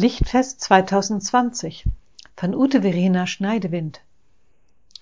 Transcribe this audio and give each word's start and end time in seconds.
Lichtfest 0.00 0.62
2020 0.62 1.84
von 2.34 2.54
Ute 2.54 2.80
Verena 2.80 3.26
Schneidewind. 3.26 4.00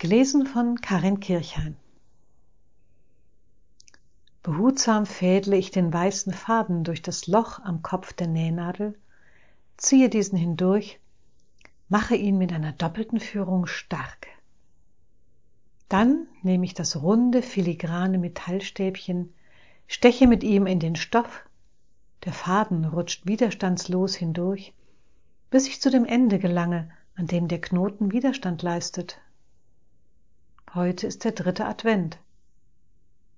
Gelesen 0.00 0.44
von 0.44 0.80
Karin 0.80 1.20
Kirchheim. 1.20 1.76
Behutsam 4.42 5.06
fädle 5.06 5.56
ich 5.56 5.70
den 5.70 5.92
weißen 5.92 6.32
Faden 6.32 6.82
durch 6.82 7.00
das 7.00 7.28
Loch 7.28 7.60
am 7.60 7.80
Kopf 7.82 8.12
der 8.12 8.26
Nähnadel, 8.26 8.98
ziehe 9.76 10.08
diesen 10.08 10.36
hindurch, 10.36 10.98
mache 11.88 12.16
ihn 12.16 12.36
mit 12.36 12.52
einer 12.52 12.72
doppelten 12.72 13.20
Führung 13.20 13.66
stark. 13.66 14.26
Dann 15.88 16.26
nehme 16.42 16.64
ich 16.64 16.74
das 16.74 17.00
runde, 17.00 17.42
filigrane 17.42 18.18
Metallstäbchen, 18.18 19.32
steche 19.86 20.26
mit 20.26 20.42
ihm 20.42 20.66
in 20.66 20.80
den 20.80 20.96
Stoff, 20.96 21.44
der 22.24 22.32
Faden 22.32 22.84
rutscht 22.84 23.26
widerstandslos 23.26 24.16
hindurch, 24.16 24.74
bis 25.50 25.66
ich 25.66 25.80
zu 25.80 25.90
dem 25.90 26.04
Ende 26.04 26.38
gelange, 26.38 26.90
an 27.16 27.26
dem 27.26 27.48
der 27.48 27.60
Knoten 27.60 28.12
Widerstand 28.12 28.62
leistet. 28.62 29.20
Heute 30.74 31.06
ist 31.06 31.24
der 31.24 31.32
dritte 31.32 31.64
Advent. 31.64 32.18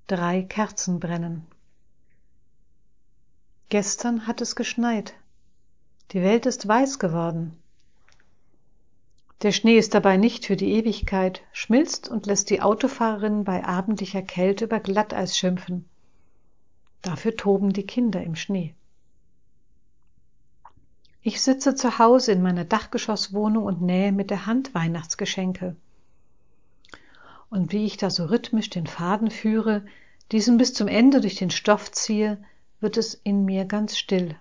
Drei 0.06 0.42
Kerzen 0.42 0.98
brennen. 0.98 1.46
Gestern 3.68 4.27
hat 4.27 4.41
es 4.41 4.56
geschneit. 4.56 5.15
Die 6.10 6.23
Welt 6.23 6.46
ist 6.46 6.66
weiß 6.66 6.98
geworden. 6.98 7.56
Der 9.42 9.52
Schnee 9.52 9.79
ist 9.79 9.95
dabei 9.95 10.16
nicht 10.16 10.45
für 10.45 10.56
die 10.56 10.73
Ewigkeit, 10.73 11.42
schmilzt 11.52 12.09
und 12.09 12.27
lässt 12.27 12.51
die 12.51 12.60
Autofahrerin 12.60 13.45
bei 13.45 13.65
abendlicher 13.65 14.20
Kälte 14.20 14.65
über 14.65 14.80
Glatteis 14.80 15.38
schimpfen. 15.38 15.88
Dafür 17.01 17.37
toben 17.37 17.73
die 17.73 17.87
Kinder 17.87 18.23
im 18.23 18.34
Schnee. 18.34 18.74
Ich 21.23 21.42
sitze 21.42 21.74
zu 21.74 21.98
Hause 21.98 22.32
in 22.32 22.43
meiner 22.43 22.65
Dachgeschosswohnung 22.65 23.65
und 23.65 23.82
nähe 23.82 24.10
mit 24.13 24.30
der 24.30 24.46
Hand 24.46 24.74
Weihnachtsgeschenke. 24.74 25.77
Und 27.51 27.73
wie 27.73 27.85
ich 27.85 27.96
da 27.99 28.09
so 28.09 28.27
rhythmisch 28.27 28.71
den 28.71 28.87
Faden 28.87 29.30
führe, 29.30 29.85
diesen 30.32 30.57
bis 30.57 30.73
zum 30.73 30.88
Ende 30.88 31.21
durch 31.21 31.35
den 31.35 31.51
Stoff 31.51 31.90
ziehe, 31.93 32.43
wird 32.80 32.96
es 32.96 33.15
in 33.15 33.45
mir 33.45 33.66
ganz 33.66 33.99
still. 33.99 34.37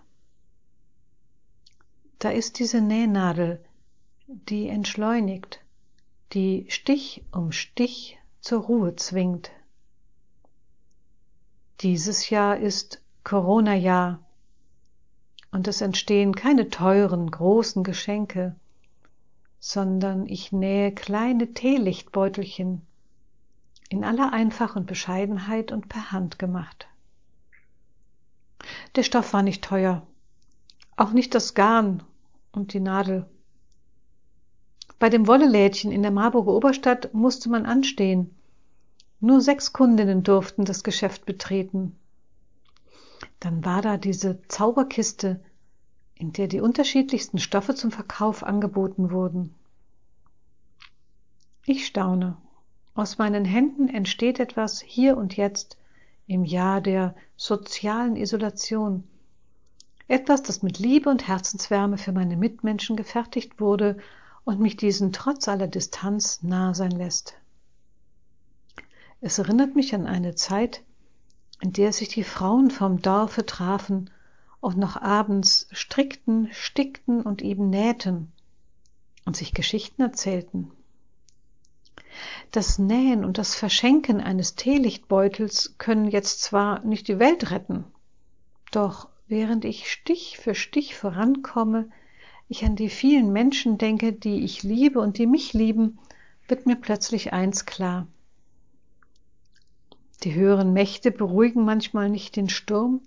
Da 2.19 2.29
ist 2.29 2.59
diese 2.59 2.81
Nähnadel, 2.81 3.63
die 4.27 4.67
entschleunigt, 4.67 5.61
die 6.33 6.65
Stich 6.69 7.23
um 7.31 7.51
Stich 7.51 8.17
zur 8.39 8.61
Ruhe 8.61 8.95
zwingt. 8.95 9.51
Dieses 11.81 12.29
Jahr 12.29 12.57
ist 12.57 13.01
Corona-Jahr 13.23 14.19
und 15.51 15.67
es 15.67 15.81
entstehen 15.81 16.35
keine 16.35 16.69
teuren, 16.69 17.29
großen 17.29 17.83
Geschenke, 17.83 18.55
sondern 19.59 20.25
ich 20.27 20.51
nähe 20.51 20.91
kleine 20.91 21.53
Teelichtbeutelchen, 21.53 22.81
in 23.89 24.03
aller 24.03 24.31
Einfach 24.31 24.75
und 24.75 24.85
Bescheidenheit 24.85 25.71
und 25.71 25.89
per 25.89 26.11
Hand 26.11 26.39
gemacht. 26.39 26.87
Der 28.95 29.03
Stoff 29.03 29.33
war 29.33 29.41
nicht 29.41 29.63
teuer, 29.63 30.05
auch 30.95 31.11
nicht 31.11 31.33
das 31.33 31.55
Garn 31.55 32.03
und 32.51 32.73
die 32.73 32.79
Nadel. 32.79 33.25
Bei 34.99 35.09
dem 35.09 35.27
Wollelädchen 35.27 35.91
in 35.91 36.01
der 36.01 36.11
Marburger 36.11 36.53
Oberstadt 36.53 37.13
musste 37.13 37.49
man 37.49 37.65
anstehen. 37.65 38.35
Nur 39.21 39.41
sechs 39.41 39.73
Kundinnen 39.73 40.23
durften 40.23 40.65
das 40.65 40.83
Geschäft 40.83 41.25
betreten. 41.25 41.95
Dann 43.39 43.63
war 43.63 43.81
da 43.81 43.97
diese 43.97 44.41
Zauberkiste, 44.47 45.39
in 46.15 46.33
der 46.33 46.47
die 46.47 46.59
unterschiedlichsten 46.59 47.37
Stoffe 47.37 47.75
zum 47.75 47.91
Verkauf 47.91 48.43
angeboten 48.43 49.11
wurden. 49.11 49.55
Ich 51.65 51.85
staune. 51.85 52.35
Aus 52.93 53.17
meinen 53.17 53.45
Händen 53.45 53.87
entsteht 53.87 54.39
etwas 54.39 54.81
hier 54.81 55.15
und 55.15 55.37
jetzt 55.37 55.77
im 56.27 56.43
Jahr 56.43 56.81
der 56.81 57.15
sozialen 57.37 58.17
Isolation. 58.17 59.05
Etwas, 60.09 60.43
das 60.43 60.63
mit 60.63 60.79
Liebe 60.79 61.09
und 61.09 61.27
Herzenswärme 61.27 61.97
für 61.97 62.11
meine 62.11 62.35
Mitmenschen 62.35 62.97
gefertigt 62.97 63.61
wurde 63.61 63.97
und 64.43 64.59
mich 64.59 64.75
diesen 64.75 65.13
trotz 65.13 65.47
aller 65.47 65.67
Distanz 65.67 66.43
nah 66.43 66.73
sein 66.73 66.91
lässt. 66.91 67.35
Es 69.21 69.37
erinnert 69.37 69.75
mich 69.75 69.93
an 69.95 70.07
eine 70.07 70.35
Zeit, 70.35 70.83
in 71.61 71.73
der 71.73 71.93
sich 71.93 72.07
die 72.09 72.23
Frauen 72.23 72.71
vom 72.71 73.01
Dorfe 73.01 73.45
trafen 73.45 74.09
und 74.61 74.77
noch 74.77 75.01
abends 75.01 75.67
strickten, 75.71 76.49
stickten 76.51 77.21
und 77.21 77.41
eben 77.41 77.69
nähten 77.69 78.31
und 79.25 79.35
sich 79.35 79.53
Geschichten 79.53 80.01
erzählten. 80.01 80.71
Das 82.51 82.79
Nähen 82.79 83.23
und 83.23 83.37
das 83.37 83.55
Verschenken 83.55 84.19
eines 84.19 84.55
Teelichtbeutels 84.55 85.75
können 85.77 86.09
jetzt 86.09 86.41
zwar 86.41 86.83
nicht 86.83 87.07
die 87.07 87.19
Welt 87.19 87.51
retten, 87.51 87.85
doch 88.71 89.09
während 89.27 89.65
ich 89.65 89.91
Stich 89.91 90.37
für 90.37 90.55
Stich 90.55 90.95
vorankomme, 90.95 91.89
ich 92.47 92.65
an 92.65 92.75
die 92.75 92.89
vielen 92.89 93.31
Menschen 93.31 93.77
denke, 93.77 94.11
die 94.11 94.43
ich 94.43 94.63
liebe 94.63 94.99
und 94.99 95.19
die 95.19 95.27
mich 95.27 95.53
lieben, 95.53 95.99
wird 96.47 96.65
mir 96.65 96.75
plötzlich 96.75 97.31
eins 97.31 97.65
klar. 97.65 98.07
Die 100.23 100.33
höheren 100.33 100.73
Mächte 100.73 101.11
beruhigen 101.11 101.63
manchmal 101.63 102.09
nicht 102.09 102.35
den 102.35 102.49
Sturm, 102.49 103.01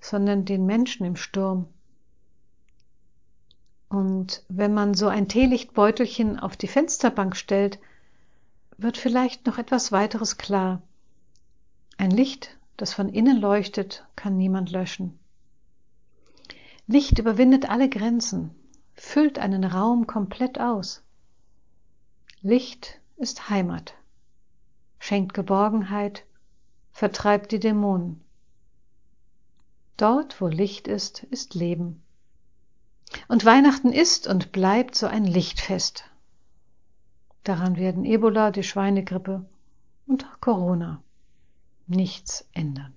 sondern 0.00 0.46
den 0.46 0.64
Menschen 0.64 1.04
im 1.04 1.16
Sturm. 1.16 1.66
Und 3.90 4.44
wenn 4.48 4.72
man 4.72 4.94
so 4.94 5.08
ein 5.08 5.28
Teelichtbeutelchen 5.28 6.38
auf 6.38 6.56
die 6.56 6.68
Fensterbank 6.68 7.36
stellt, 7.36 7.78
wird 8.78 8.96
vielleicht 8.96 9.46
noch 9.46 9.58
etwas 9.58 9.92
weiteres 9.92 10.38
klar. 10.38 10.80
Ein 11.98 12.10
Licht, 12.10 12.56
das 12.78 12.94
von 12.94 13.10
innen 13.10 13.38
leuchtet, 13.38 14.06
kann 14.16 14.38
niemand 14.38 14.70
löschen. 14.70 15.18
Licht 16.86 17.18
überwindet 17.18 17.68
alle 17.68 17.90
Grenzen, 17.90 18.54
füllt 18.94 19.38
einen 19.38 19.64
Raum 19.64 20.06
komplett 20.06 20.58
aus. 20.58 21.02
Licht 22.40 23.00
ist 23.16 23.50
Heimat, 23.50 23.94
schenkt 24.98 25.34
Geborgenheit, 25.34 26.24
vertreibt 27.00 27.50
die 27.50 27.58
Dämonen. 27.58 28.20
Dort, 29.96 30.38
wo 30.38 30.48
Licht 30.48 30.86
ist, 30.86 31.22
ist 31.30 31.54
Leben. 31.54 32.02
Und 33.26 33.46
Weihnachten 33.46 33.90
ist 33.90 34.26
und 34.26 34.52
bleibt 34.52 34.94
so 34.96 35.06
ein 35.06 35.24
Lichtfest. 35.24 36.04
Daran 37.42 37.78
werden 37.78 38.04
Ebola, 38.04 38.50
die 38.50 38.64
Schweinegrippe 38.64 39.46
und 40.06 40.26
Corona 40.42 41.02
nichts 41.86 42.46
ändern. 42.52 42.92